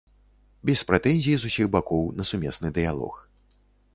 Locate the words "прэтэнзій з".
0.91-1.51